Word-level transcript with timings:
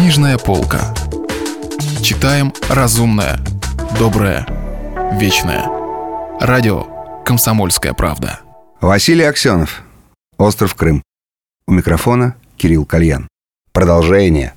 Книжная 0.00 0.38
полка. 0.38 0.94
Читаем 2.02 2.54
разумное, 2.70 3.38
доброе, 3.98 4.46
вечное. 5.20 5.66
Радио 6.40 6.86
«Комсомольская 7.22 7.92
правда». 7.92 8.40
Василий 8.80 9.24
Аксенов. 9.24 9.82
Остров 10.38 10.74
Крым. 10.74 11.02
У 11.66 11.72
микрофона 11.72 12.34
Кирилл 12.56 12.86
Кальян. 12.86 13.28
Продолжение. 13.72 14.54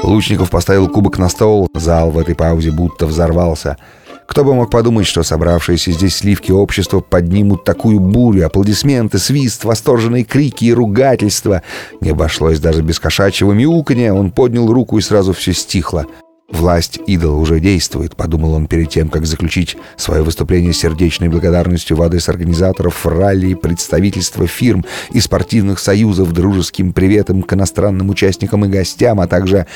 Лучников 0.00 0.50
поставил 0.50 0.88
кубок 0.88 1.18
на 1.18 1.28
стол. 1.28 1.66
Зал 1.74 2.12
в 2.12 2.18
этой 2.18 2.36
паузе 2.36 2.70
будто 2.70 3.08
взорвался– 3.08 3.76
кто 4.28 4.44
бы 4.44 4.54
мог 4.54 4.70
подумать, 4.70 5.06
что 5.06 5.22
собравшиеся 5.22 5.90
здесь 5.90 6.16
сливки 6.16 6.52
общества 6.52 7.00
поднимут 7.00 7.64
такую 7.64 7.98
бурю, 7.98 8.44
аплодисменты, 8.46 9.18
свист, 9.18 9.64
восторженные 9.64 10.24
крики 10.24 10.66
и 10.66 10.72
ругательства. 10.72 11.62
Не 12.02 12.10
обошлось 12.10 12.60
даже 12.60 12.82
без 12.82 13.00
кошачьего 13.00 13.52
мяуканья. 13.52 14.12
Он 14.12 14.30
поднял 14.30 14.70
руку 14.70 14.98
и 14.98 15.00
сразу 15.00 15.32
все 15.32 15.54
стихло. 15.54 16.06
«Власть 16.50 16.98
идола 17.06 17.36
уже 17.36 17.60
действует»,— 17.60 18.16
подумал 18.16 18.54
он 18.54 18.68
перед 18.68 18.88
тем, 18.88 19.10
как 19.10 19.26
заключить 19.26 19.76
свое 19.96 20.22
выступление 20.22 20.72
сердечной 20.72 21.28
благодарностью 21.28 21.96
в 21.96 22.02
адрес 22.02 22.28
организаторов 22.30 23.04
ралли, 23.04 23.52
представительства 23.52 24.46
фирм 24.46 24.84
и 25.10 25.20
спортивных 25.20 25.78
союзов, 25.78 26.32
дружеским 26.32 26.94
приветом 26.94 27.42
к 27.42 27.52
иностранным 27.52 28.08
участникам 28.08 28.64
и 28.64 28.68
гостям, 28.68 29.20
а 29.20 29.26
также 29.26 29.66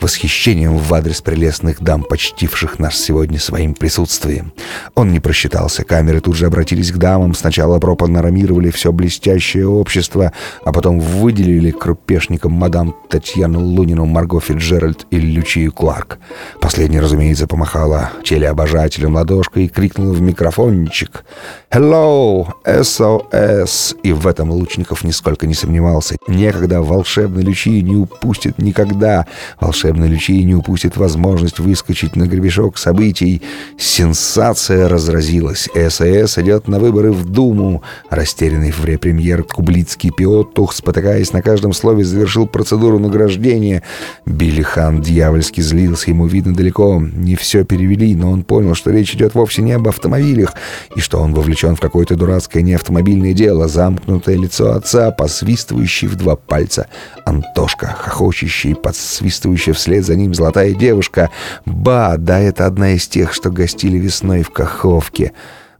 восхищением 0.00 0.76
в 0.76 0.94
адрес 0.94 1.20
прелестных 1.20 1.82
дам, 1.82 2.02
почтивших 2.02 2.78
нас 2.78 2.96
сегодня 2.96 3.38
своим 3.38 3.74
присутствием. 3.74 4.52
Он 4.94 5.12
не 5.12 5.20
просчитался, 5.20 5.84
камеры 5.84 6.20
тут 6.20 6.36
же 6.36 6.46
обратились 6.46 6.92
к 6.92 6.96
дамам, 6.96 7.34
сначала 7.34 7.78
пропанорамировали 7.78 8.70
все 8.70 8.92
блестящее 8.92 9.68
общество, 9.68 10.32
а 10.64 10.72
потом 10.72 11.00
выделили 11.00 11.70
крупешникам 11.70 12.52
мадам 12.52 12.94
Татьяну 13.10 13.60
Лунину, 13.60 14.06
Марго 14.06 14.40
Фиджеральд 14.40 15.06
и 15.10 15.18
Лючию 15.18 15.72
Кларк. 15.72 16.18
Последняя, 16.60 17.00
разумеется, 17.00 17.46
помахала 17.46 18.10
телеобожателям 18.24 19.14
ладошкой 19.14 19.64
и 19.64 19.68
крикнула 19.68 20.12
в 20.12 20.20
микрофончик 20.20 21.24
«Hello, 21.70 22.46
SOS!» 22.64 23.96
И 24.02 24.12
в 24.12 24.26
этом 24.26 24.50
Лучников 24.50 25.04
нисколько 25.04 25.46
не 25.46 25.54
сомневался. 25.54 26.16
Некогда 26.26 26.80
волшебный 26.82 27.42
Лючия 27.42 27.82
не 27.82 27.96
упустит 27.96 28.58
никогда. 28.58 29.26
Волшебный 29.60 29.87
волшебной 29.88 30.08
Лючии 30.08 30.42
не 30.42 30.54
упустит 30.54 30.96
возможность 30.96 31.58
выскочить 31.58 32.16
на 32.16 32.26
гребешок 32.26 32.78
событий. 32.78 33.42
Сенсация 33.78 34.88
разразилась. 34.88 35.68
СС 35.74 36.38
идет 36.38 36.68
на 36.68 36.78
выборы 36.78 37.12
в 37.12 37.24
Думу. 37.28 37.82
Растерянный 38.10 38.70
в 38.70 38.84
репремьер 38.84 39.42
кублицкий 39.44 40.10
пиотух, 40.10 40.74
спотыкаясь 40.74 41.32
на 41.32 41.42
каждом 41.42 41.72
слове, 41.72 42.04
завершил 42.04 42.46
процедуру 42.46 42.98
награждения. 42.98 43.82
Билли 44.26 44.62
Хан 44.62 45.00
дьявольски 45.00 45.60
злился, 45.60 46.10
ему 46.10 46.26
видно 46.26 46.54
далеко. 46.54 47.00
Не 47.00 47.36
все 47.36 47.64
перевели, 47.64 48.14
но 48.14 48.30
он 48.30 48.42
понял, 48.42 48.74
что 48.74 48.90
речь 48.90 49.14
идет 49.14 49.34
вовсе 49.34 49.62
не 49.62 49.72
об 49.72 49.88
автомобилях, 49.88 50.54
и 50.96 51.00
что 51.00 51.18
он 51.18 51.32
вовлечен 51.32 51.76
в 51.76 51.80
какое-то 51.80 52.14
дурацкое 52.16 52.62
неавтомобильное 52.62 53.32
дело. 53.32 53.68
Замкнутое 53.68 54.36
лицо 54.36 54.72
отца, 54.72 55.10
посвистывающий 55.10 56.08
в 56.08 56.16
два 56.16 56.36
пальца. 56.36 56.88
Антошка, 57.24 57.86
хохочущий, 57.86 58.74
подсвистывающий 58.74 59.72
вслед 59.78 60.04
за 60.04 60.14
ним 60.16 60.34
золотая 60.34 60.74
девушка. 60.74 61.30
Ба, 61.64 62.16
да 62.18 62.38
это 62.38 62.66
одна 62.66 62.90
из 62.90 63.08
тех, 63.08 63.32
что 63.32 63.50
гостили 63.50 63.96
весной 63.96 64.42
в 64.42 64.50
Каховке. 64.50 65.32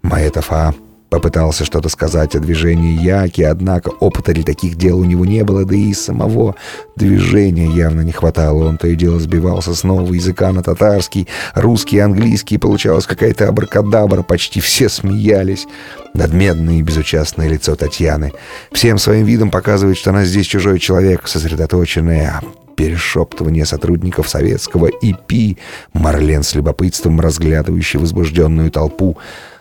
Маэтофа 0.02 0.74
Попытался 1.10 1.64
что-то 1.64 1.88
сказать 1.88 2.36
о 2.36 2.38
движении 2.38 3.00
Яки, 3.00 3.40
однако 3.40 3.88
опыта 3.88 4.34
для 4.34 4.44
таких 4.44 4.76
дел 4.76 4.98
у 4.98 5.04
него 5.04 5.24
не 5.24 5.42
было, 5.42 5.64
да 5.64 5.74
и 5.74 5.94
самого 5.94 6.54
движения 6.96 7.66
явно 7.66 8.02
не 8.02 8.12
хватало. 8.12 8.68
Он 8.68 8.76
то 8.76 8.86
и 8.88 8.94
дело 8.94 9.18
сбивался 9.18 9.74
с 9.74 9.84
нового 9.84 10.12
языка 10.12 10.52
на 10.52 10.62
татарский, 10.62 11.26
русский, 11.54 11.98
английский, 11.98 12.58
получалась 12.58 13.06
какая-то 13.06 13.48
абракадабра, 13.48 14.22
почти 14.22 14.60
все 14.60 14.90
смеялись. 14.90 15.66
Надменное 16.12 16.74
и 16.74 16.82
безучастное 16.82 17.48
лицо 17.48 17.74
Татьяны. 17.74 18.32
Всем 18.72 18.98
своим 18.98 19.24
видом 19.24 19.50
показывает, 19.50 19.96
что 19.96 20.10
она 20.10 20.24
здесь 20.24 20.46
чужой 20.46 20.78
человек, 20.78 21.26
сосредоточенная, 21.26 22.42
перешептывание 22.76 23.64
сотрудников 23.64 24.28
советского 24.28 24.86
ИП, 24.86 25.58
Марлен 25.94 26.42
с 26.42 26.54
любопытством 26.54 27.20
разглядывающий 27.20 27.98
возбужденную 27.98 28.70
толпу, 28.70 29.18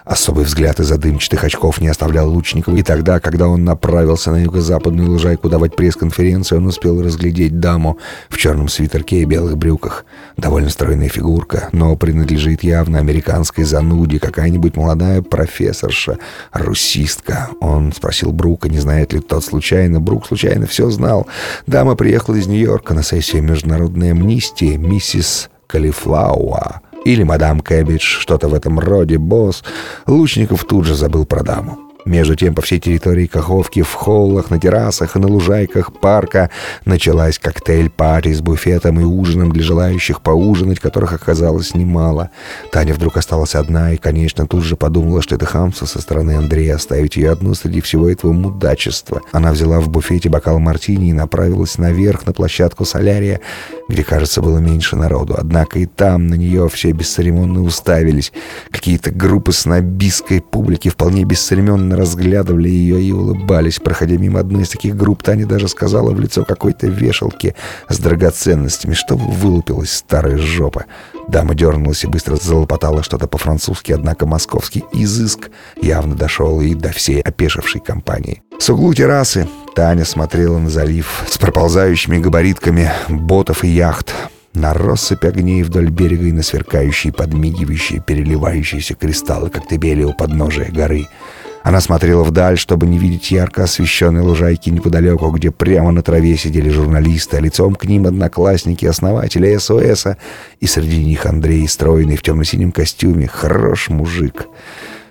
Особый 0.07 0.45
взгляд 0.45 0.79
из-за 0.79 0.97
дымчатых 0.97 1.43
очков 1.43 1.81
не 1.81 1.89
оставлял 1.89 2.29
Лучникова, 2.31 2.77
и 2.77 2.81
тогда, 2.81 3.19
когда 3.19 3.49
он 3.49 3.65
направился 3.65 4.31
на 4.31 4.37
юго-западную 4.37 5.09
лужайку 5.09 5.49
давать 5.49 5.75
пресс-конференцию, 5.75 6.59
он 6.59 6.67
успел 6.67 7.03
разглядеть 7.03 7.59
даму 7.59 7.97
в 8.29 8.37
черном 8.37 8.69
свитерке 8.69 9.21
и 9.21 9.25
белых 9.25 9.57
брюках. 9.57 10.05
Довольно 10.37 10.69
стройная 10.69 11.09
фигурка, 11.09 11.67
но 11.73 11.97
принадлежит 11.97 12.63
явно 12.63 12.99
американской 12.99 13.65
зануде, 13.65 14.17
какая-нибудь 14.17 14.77
молодая 14.77 15.21
профессорша, 15.21 16.19
русистка. 16.53 17.49
Он 17.59 17.91
спросил 17.91 18.31
Брука, 18.31 18.69
не 18.69 18.79
знает 18.79 19.11
ли 19.11 19.19
тот 19.19 19.43
случайно. 19.43 19.99
Брук 19.99 20.27
случайно 20.27 20.67
все 20.67 20.89
знал. 20.89 21.27
Дама 21.65 21.95
приехала 21.95 22.35
из 22.35 22.47
Нью-Йорка 22.47 22.93
на 22.93 23.03
сессию 23.03 23.43
международной 23.43 24.11
амнистии, 24.11 24.77
миссис 24.77 25.49
Cauliflower 25.67 26.81
или 27.07 27.23
мадам 27.23 27.61
Cabbage, 27.61 28.03
что-то 28.19 28.49
в 28.49 28.53
этом 28.53 28.79
роде, 28.79 29.17
босс, 29.17 29.63
Лучников 30.07 30.65
тут 30.65 30.85
же 30.85 30.93
забыл 30.93 31.25
про 31.25 31.41
даму. 31.41 31.79
Между 32.03 32.35
тем, 32.35 32.55
по 32.55 32.61
всей 32.61 32.79
территории 32.79 33.27
Каховки, 33.27 33.81
в 33.81 33.93
холлах, 33.93 34.49
на 34.49 34.59
террасах 34.59 35.15
и 35.15 35.19
на 35.19 35.27
лужайках 35.27 35.91
парка 35.91 36.49
началась 36.85 37.37
коктейль-пати 37.37 38.33
с 38.33 38.39
буфетом 38.39 38.99
и 39.01 39.03
ужином 39.03 39.51
для 39.51 39.61
желающих 39.61 40.21
поужинать, 40.21 40.79
которых 40.79 41.11
оказалось 41.11 41.75
немало. 41.75 42.29
Таня 42.71 42.93
вдруг 42.93 43.17
осталась 43.17 43.55
одна 43.55 43.91
и, 43.91 43.97
конечно, 43.97 44.47
тут 44.47 44.63
же 44.63 44.77
подумала, 44.77 45.21
что 45.21 45.35
это 45.35 45.45
хамство 45.45 45.85
со 45.85 46.01
стороны 46.01 46.31
Андрея 46.31 46.75
оставить 46.75 47.17
ее 47.17 47.31
одну 47.31 47.53
среди 47.55 47.81
всего 47.81 48.09
этого 48.09 48.31
мудачества. 48.31 49.21
Она 49.33 49.51
взяла 49.51 49.81
в 49.81 49.89
буфете 49.89 50.29
бокал 50.29 50.59
мартини 50.59 51.09
и 51.09 51.13
направилась 51.13 51.77
наверх 51.77 52.25
на 52.25 52.31
площадку 52.31 52.85
солярия, 52.85 53.41
где, 53.87 54.03
кажется, 54.03 54.41
было 54.41 54.59
меньше 54.59 54.95
народу. 54.95 55.35
Однако 55.37 55.79
и 55.79 55.85
там 55.85 56.27
на 56.27 56.35
нее 56.35 56.69
все 56.69 56.91
бесцеремонно 56.91 57.61
уставились. 57.61 58.31
Какие-то 58.71 59.11
группы 59.11 59.51
снобистской 59.51 60.41
публики 60.41 60.89
вполне 60.89 61.23
бесцеремонно 61.23 61.95
разглядывали 61.95 62.69
ее 62.69 63.01
и 63.01 63.11
улыбались. 63.11 63.79
Проходя 63.79 64.17
мимо 64.17 64.39
одной 64.39 64.63
из 64.63 64.69
таких 64.69 64.95
групп, 64.95 65.23
Таня 65.23 65.45
даже 65.45 65.67
сказала 65.67 66.11
в 66.11 66.19
лицо 66.19 66.43
какой-то 66.43 66.87
вешалки 66.87 67.55
с 67.89 67.97
драгоценностями, 67.99 68.93
что 68.93 69.15
вылупилась 69.15 69.91
старая 69.91 70.37
жопа. 70.37 70.85
Дама 71.27 71.55
дернулась 71.55 72.03
и 72.03 72.07
быстро 72.07 72.37
залопотала 72.37 73.03
что-то 73.03 73.27
по-французски, 73.27 73.91
однако 73.91 74.25
московский 74.25 74.85
изыск 74.93 75.49
явно 75.81 76.15
дошел 76.15 76.61
и 76.61 76.73
до 76.73 76.91
всей 76.91 77.21
опешившей 77.21 77.81
компании. 77.81 78.41
С 78.59 78.69
углу 78.69 78.93
террасы 78.93 79.47
Таня 79.77 80.05
смотрела 80.05 80.57
на 80.57 80.71
залив 80.71 81.23
с 81.29 81.37
проползающими 81.37 82.17
габаритками 82.17 82.91
ботов 83.09 83.63
и 83.63 83.67
яхт, 83.67 84.11
на 84.55 84.73
россыпь 84.73 85.23
огней 85.23 85.61
вдоль 85.61 85.91
берега 85.91 86.25
и 86.25 86.31
на 86.31 86.41
сверкающие, 86.41 87.13
подмигивающие, 87.13 88.01
переливающиеся 88.01 88.95
кристаллы 88.95 89.51
коктебели 89.51 90.01
у 90.01 90.13
подножия 90.13 90.71
горы— 90.71 91.07
она 91.63 91.81
смотрела 91.81 92.23
вдаль, 92.23 92.57
чтобы 92.57 92.87
не 92.87 92.97
видеть 92.97 93.29
ярко 93.29 93.65
освещенной 93.65 94.21
лужайки 94.21 94.69
неподалеку, 94.69 95.29
где 95.31 95.51
прямо 95.51 95.91
на 95.91 96.01
траве 96.01 96.37
сидели 96.37 96.69
журналисты, 96.69 97.35
а 97.35 97.39
лицом 97.41 97.75
к 97.75 97.83
ним 97.83 98.07
одноклассники 98.07 98.85
основателя 98.85 99.59
СОСа, 99.59 100.15
и 100.61 100.65
среди 100.65 101.03
них 101.03 101.25
Андрей, 101.25 101.67
стройный 101.67 102.15
в 102.15 102.23
темно-синем 102.23 102.71
костюме. 102.71 103.27
Хорош 103.27 103.89
мужик. 103.89 104.47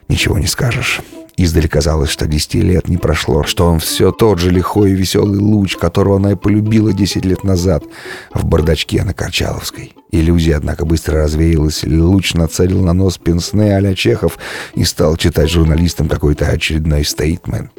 Ничего 0.08 0.38
не 0.38 0.46
скажешь. 0.46 1.02
Издали 1.36 1.66
казалось, 1.66 2.08
что 2.08 2.26
десяти 2.26 2.62
лет 2.62 2.88
не 2.88 2.96
прошло, 2.96 3.42
что 3.44 3.66
он 3.66 3.78
все 3.78 4.10
тот 4.10 4.38
же 4.38 4.50
лихой 4.50 4.92
и 4.92 4.94
веселый 4.94 5.38
луч, 5.38 5.76
которого 5.76 6.16
она 6.16 6.32
и 6.32 6.34
полюбила 6.34 6.92
десять 6.94 7.26
лет 7.26 7.44
назад 7.44 7.84
в 8.32 8.44
бардачке 8.46 9.04
на 9.04 9.12
Корчаловской. 9.12 9.92
Иллюзия, 10.12 10.56
однако, 10.56 10.84
быстро 10.84 11.24
развеялась. 11.24 11.84
Луч 11.84 12.34
нацелил 12.34 12.82
на 12.82 12.92
нос 12.92 13.18
пенсне 13.18 13.76
а 13.76 13.94
Чехов 13.94 14.38
и 14.74 14.84
стал 14.84 15.16
читать 15.16 15.50
журналистам 15.50 16.08
какой-то 16.08 16.46
очередной 16.46 17.04
стейтмент. 17.04 17.72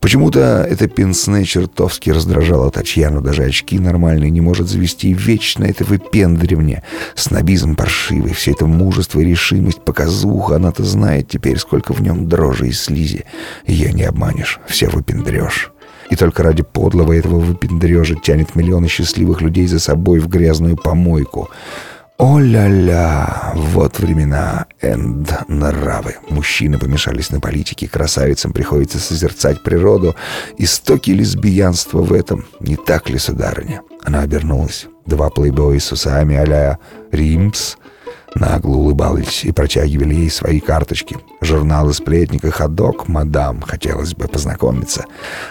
Почему-то 0.00 0.66
это 0.68 0.88
пенсне 0.88 1.44
чертовски 1.44 2.10
раздражало 2.10 2.70
Татьяну. 2.70 3.20
Даже 3.20 3.44
очки 3.44 3.78
нормальные 3.78 4.30
не 4.30 4.40
может 4.40 4.68
завести. 4.68 5.12
Вечно 5.12 5.64
это 5.64 5.84
выпендривание. 5.84 6.82
Снобизм 7.14 7.76
паршивый. 7.76 8.32
Все 8.32 8.52
это 8.52 8.66
мужество 8.66 9.20
и 9.20 9.24
решимость, 9.24 9.82
показуха. 9.82 10.56
Она-то 10.56 10.84
знает 10.84 11.28
теперь, 11.28 11.58
сколько 11.58 11.92
в 11.92 12.00
нем 12.00 12.28
дрожи 12.28 12.68
и 12.68 12.72
слизи. 12.72 13.24
Ее 13.66 13.92
не 13.92 14.04
обманешь. 14.04 14.58
Все 14.66 14.88
выпендрешь 14.88 15.73
и 16.10 16.16
только 16.16 16.42
ради 16.42 16.62
подлого 16.62 17.12
этого 17.12 17.38
выпендрежа 17.38 18.16
тянет 18.16 18.54
миллионы 18.54 18.88
счастливых 18.88 19.40
людей 19.40 19.66
за 19.66 19.78
собой 19.78 20.18
в 20.18 20.28
грязную 20.28 20.76
помойку. 20.76 21.50
О-ля-ля, 22.16 23.52
вот 23.56 23.98
времена 23.98 24.66
энд 24.80 25.48
нравы. 25.48 26.16
Мужчины 26.28 26.78
помешались 26.78 27.30
на 27.30 27.40
политике, 27.40 27.88
красавицам 27.88 28.52
приходится 28.52 29.00
созерцать 29.00 29.64
природу. 29.64 30.14
Истоки 30.56 31.10
лесбиянства 31.10 32.02
в 32.02 32.12
этом, 32.12 32.46
не 32.60 32.76
так 32.76 33.10
ли, 33.10 33.18
сударыня? 33.18 33.82
Она 34.04 34.20
обернулась. 34.20 34.86
Два 35.06 35.28
плейбоя 35.28 35.80
с 35.80 35.90
усами 35.90 36.36
а-ля 36.36 36.78
Римс 37.10 37.76
нагло 38.34 38.76
улыбались 38.76 39.44
и 39.44 39.52
протягивали 39.52 40.14
ей 40.14 40.30
свои 40.30 40.60
карточки. 40.60 41.16
Журналы 41.40 41.92
сплетника 41.92 42.50
«Ходок», 42.50 43.08
«Мадам», 43.08 43.60
хотелось 43.60 44.14
бы 44.14 44.28
познакомиться. 44.28 45.04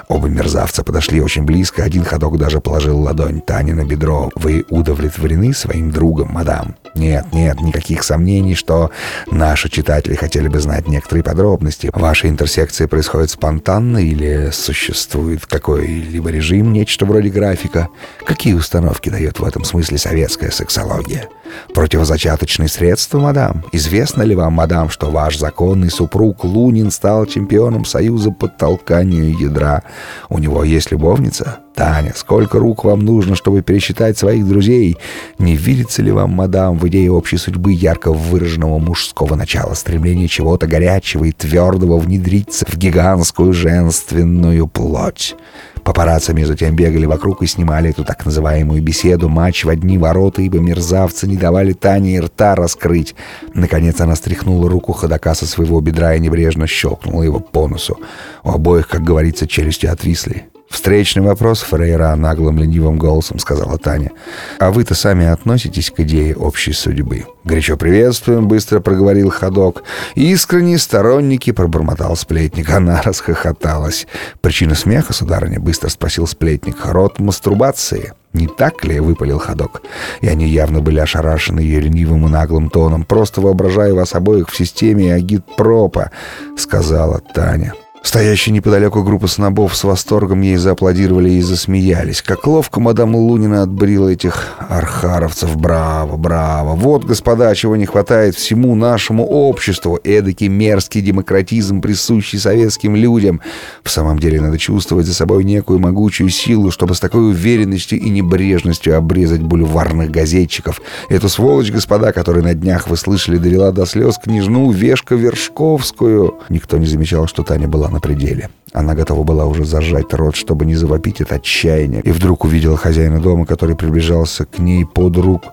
Оба 0.08 0.28
мерзавца 0.28 0.84
подошли 0.84 1.22
очень 1.22 1.44
близко, 1.44 1.84
один 1.84 2.04
ходок 2.04 2.38
даже 2.38 2.60
положил 2.60 3.00
ладонь 3.00 3.42
Тане 3.42 3.74
на 3.74 3.86
бедро. 3.86 4.32
«Вы 4.36 4.66
удовлетворены 4.70 5.54
своим 5.54 5.92
другом, 5.92 6.32
мадам?» 6.32 6.76
«Нет, 6.96 7.26
нет, 7.34 7.60
никаких 7.62 8.04
сомнений, 8.04 8.56
что 8.56 8.92
наши 9.30 9.70
читатели 9.70 10.16
хотели 10.16 10.48
бы 10.48 10.60
знать 10.60 10.88
некоторые 10.88 11.24
подробности. 11.24 11.90
Ваша 11.94 12.30
интерсекция 12.30 12.88
происходит 12.88 13.32
спонтанно 13.32 13.98
или 13.98 14.50
существует 14.52 15.46
какой-либо 15.46 16.30
режим, 16.30 16.72
нечто 16.72 17.06
вроде 17.06 17.30
графика? 17.30 17.90
Какие 18.26 18.54
установки 18.54 19.10
дает 19.10 19.40
в 19.40 19.44
этом 19.44 19.64
смысле 19.64 19.98
советская 19.98 20.52
сексология?» 20.52 21.30
Противозачаточные 21.74 22.68
средства, 22.74 23.20
мадам. 23.20 23.64
Известно 23.72 24.24
ли 24.24 24.36
вам, 24.36 24.54
мадам, 24.54 24.90
что 24.90 25.10
ваш 25.10 25.38
законный 25.38 25.90
супруг 25.90 26.44
Лунин 26.44 26.92
стал 26.92 27.26
чемпионом 27.26 27.86
Союза 27.86 28.32
по 28.32 28.48
толканию 28.48 29.38
ядра? 29.38 29.84
У 30.30 30.40
него 30.40 30.64
есть 30.64 30.92
любовница? 30.92 31.63
Таня, 31.76 32.14
сколько 32.16 32.60
рук 32.60 32.84
вам 32.84 33.00
нужно, 33.00 33.36
чтобы 33.36 33.62
пересчитать 33.62 34.18
своих 34.18 34.48
друзей? 34.48 34.98
Не 35.40 35.56
видится 35.56 36.02
ли 36.02 36.12
вам, 36.12 36.32
мадам, 36.32 36.78
в 36.78 36.88
идее 36.88 37.12
общей 37.12 37.38
судьбы 37.38 37.74
ярко 37.74 38.14
выраженного 38.14 38.78
мужского 38.78 39.36
начала, 39.36 39.74
стремления 39.74 40.28
чего-то 40.28 40.68
горячего 40.68 41.26
и 41.26 41.32
твердого 41.32 41.98
внедриться 41.98 42.66
в 42.68 42.78
гигантскую 42.78 43.54
женственную 43.54 44.68
плоть? 44.68 45.36
Папарацци 45.84 46.34
между 46.34 46.56
тем 46.56 46.76
бегали 46.76 47.06
вокруг 47.06 47.42
и 47.42 47.48
снимали 47.48 47.90
эту 47.90 48.06
так 48.06 48.26
называемую 48.26 48.82
беседу, 48.82 49.28
матч 49.28 49.66
в 49.66 49.70
одни 49.70 49.98
ворота, 49.98 50.42
ибо 50.42 50.60
мерзавцы 50.60 51.28
не 51.28 51.36
давали 51.36 51.74
Тане 51.74 52.16
и 52.16 52.20
рта 52.20 52.56
раскрыть. 52.56 53.16
Наконец 53.54 54.00
она 54.00 54.16
стряхнула 54.16 54.70
руку 54.70 54.94
ходока 54.94 55.34
со 55.34 55.46
своего 55.46 55.82
бедра 55.82 56.16
и 56.16 56.20
небрежно 56.20 56.68
щелкнула 56.68 57.24
его 57.24 57.40
по 57.40 57.68
носу. 57.68 58.00
У 58.44 58.52
обоих, 58.52 58.88
как 58.88 59.04
говорится, 59.04 59.46
челюсти 59.46 59.86
отвисли. 59.86 60.53
«Встречный 60.74 61.22
вопрос, 61.22 61.62
Фрейра»,— 61.62 62.16
наглым 62.18 62.58
ленивым 62.58 62.98
голосом 62.98 63.38
сказала 63.38 63.78
Таня. 63.78 64.10
«А 64.58 64.72
вы-то 64.72 64.96
сами 64.96 65.28
относитесь 65.28 65.92
к 65.92 66.00
идее 66.00 66.36
общей 66.36 66.74
судьбы?» 66.74 67.28
«Горячо 67.44 67.78
приветствуем»,— 67.78 68.48
быстро 68.50 68.80
проговорил 68.80 69.30
ходок. 69.30 69.84
«Искренние 70.16 70.80
сторонники»,— 70.80 71.52
пробормотал 71.54 72.16
сплетник. 72.16 72.72
Она 72.72 73.04
расхохоталась. 73.04 74.08
«Причина 74.42 74.74
смеха, 74.74 75.14
сударыня?»— 75.14 75.60
быстро 75.62 75.90
спросил 75.90 76.26
сплетник. 76.26 76.84
«Род 76.84 77.20
мастурбации». 77.20 78.14
«Не 78.34 78.48
так 78.48 78.84
ли?»— 78.84 79.00
выпалил 79.00 79.38
ходок. 79.38 79.84
И 80.22 80.28
они 80.28 80.48
явно 80.48 80.82
были 80.82 81.00
ошарашены 81.00 81.60
ее 81.60 81.82
ленивым 81.82 82.26
и 82.26 82.32
наглым 82.32 82.72
тоном. 82.72 83.06
«Просто 83.06 83.42
воображаю 83.42 83.96
вас 83.96 84.16
обоих 84.16 84.50
в 84.50 84.58
системе 84.58 85.14
агитпропа»,— 85.14 86.10
сказала 86.58 87.22
Таня. 87.36 87.74
Стоящая 88.04 88.52
неподалеку 88.52 89.02
группа 89.02 89.28
снобов 89.28 89.78
с 89.78 89.86
восторгом 89.86 90.42
ей 90.42 90.58
зааплодировали 90.58 91.30
и 91.32 91.42
засмеялись. 91.42 92.22
Как 92.22 92.46
ловко 92.46 92.82
мадам 92.82 93.16
Лунина 93.16 93.64
отбрила 93.64 94.10
этих 94.10 94.56
архаровцев. 94.60 95.56
Браво, 95.56 96.18
браво. 96.18 96.76
Вот, 96.76 97.06
господа, 97.06 97.56
чего 97.56 97.78
не 97.78 97.86
хватает 97.86 98.36
всему 98.36 98.76
нашему 98.76 99.26
обществу. 99.26 99.98
Эдакий 100.04 100.50
мерзкий 100.50 101.00
демократизм, 101.00 101.80
присущий 101.80 102.40
советским 102.40 102.98
людям. 102.98 103.40
В 103.84 103.90
самом 103.90 104.20
деле 104.20 104.42
надо 104.42 104.58
чувствовать 104.58 105.06
за 105.06 105.14
собой 105.14 105.46
некую 105.46 105.80
могучую 105.80 106.30
силу, 106.30 106.72
чтобы 106.72 106.96
с 106.96 107.00
такой 107.00 107.30
уверенностью 107.30 107.98
и 107.98 108.10
небрежностью 108.10 108.98
обрезать 108.98 109.42
бульварных 109.42 110.12
газетчиков. 110.12 110.82
Эту 111.08 111.30
сволочь, 111.30 111.72
господа, 111.72 112.12
которая 112.12 112.44
на 112.44 112.54
днях, 112.54 112.90
вы 112.90 112.98
слышали, 112.98 113.38
довела 113.38 113.72
до 113.72 113.86
слез 113.86 114.20
княжну 114.22 114.72
Вешка 114.72 115.16
Вершковскую. 115.16 116.36
Никто 116.50 116.78
не 116.78 116.86
замечал, 116.86 117.28
что 117.28 117.44
Таня 117.44 117.70
была 117.70 117.93
на 117.94 118.00
пределе. 118.00 118.50
Она 118.74 118.96
готова 118.96 119.24
была 119.24 119.46
уже 119.46 119.66
зажать 119.66 120.14
рот, 120.14 120.36
чтобы 120.36 120.66
не 120.66 120.76
завопить 120.76 121.22
от 121.22 121.32
отчаяния, 121.32 122.02
и 122.02 122.12
вдруг 122.12 122.44
увидела 122.44 122.76
хозяина 122.76 123.22
дома, 123.22 123.46
который 123.46 123.76
приближался 123.76 124.46
к 124.46 124.60
ней 124.60 124.86
под 124.86 125.18
рук. 125.18 125.44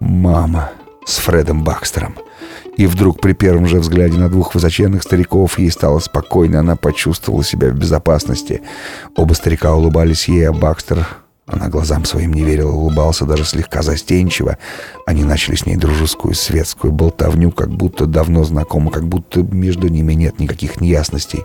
Мама 0.00 0.72
с 1.06 1.18
Фредом 1.18 1.62
Бакстером. 1.62 2.16
И 2.76 2.86
вдруг 2.86 3.20
при 3.20 3.34
первом 3.34 3.66
же 3.66 3.78
взгляде 3.78 4.18
на 4.18 4.28
двух 4.28 4.54
высоченных 4.54 5.02
стариков 5.02 5.58
ей 5.58 5.70
стало 5.70 5.98
спокойно, 5.98 6.60
она 6.60 6.74
почувствовала 6.74 7.44
себя 7.44 7.68
в 7.68 7.74
безопасности. 7.74 8.62
Оба 9.14 9.34
старика 9.34 9.74
улыбались 9.74 10.28
ей, 10.28 10.48
а 10.48 10.52
Бакстер 10.52 11.06
она 11.46 11.68
глазам 11.68 12.04
своим 12.04 12.32
не 12.32 12.42
верила, 12.42 12.70
улыбался 12.70 13.26
даже 13.26 13.44
слегка 13.44 13.82
застенчиво. 13.82 14.58
Они 15.06 15.24
начали 15.24 15.56
с 15.56 15.66
ней 15.66 15.76
дружескую 15.76 16.34
светскую 16.34 16.92
болтовню, 16.92 17.50
как 17.50 17.70
будто 17.70 18.06
давно 18.06 18.44
знакомы, 18.44 18.90
как 18.90 19.06
будто 19.06 19.42
между 19.42 19.88
ними 19.88 20.14
нет 20.14 20.38
никаких 20.38 20.80
неясностей. 20.80 21.44